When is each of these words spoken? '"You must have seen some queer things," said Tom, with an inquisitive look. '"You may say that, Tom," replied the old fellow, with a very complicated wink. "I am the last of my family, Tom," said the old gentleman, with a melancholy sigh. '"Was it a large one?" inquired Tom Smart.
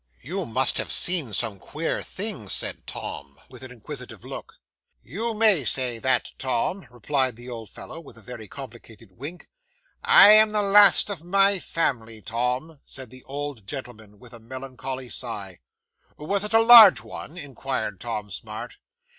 '"You 0.19 0.47
must 0.47 0.79
have 0.79 0.91
seen 0.91 1.31
some 1.31 1.59
queer 1.59 2.01
things," 2.01 2.53
said 2.53 2.87
Tom, 2.87 3.39
with 3.51 3.61
an 3.63 3.69
inquisitive 3.69 4.23
look. 4.25 4.55
'"You 5.03 5.35
may 5.35 5.63
say 5.63 5.99
that, 5.99 6.31
Tom," 6.39 6.87
replied 6.89 7.35
the 7.35 7.47
old 7.51 7.69
fellow, 7.69 7.99
with 7.99 8.17
a 8.17 8.23
very 8.23 8.47
complicated 8.47 9.11
wink. 9.11 9.47
"I 10.03 10.31
am 10.31 10.53
the 10.53 10.63
last 10.63 11.11
of 11.11 11.23
my 11.23 11.59
family, 11.59 12.19
Tom," 12.19 12.79
said 12.83 13.11
the 13.11 13.21
old 13.25 13.67
gentleman, 13.67 14.17
with 14.17 14.33
a 14.33 14.39
melancholy 14.39 15.09
sigh. 15.09 15.59
'"Was 16.17 16.43
it 16.43 16.53
a 16.55 16.63
large 16.63 17.01
one?" 17.03 17.37
inquired 17.37 17.99
Tom 17.99 18.31
Smart. 18.31 18.79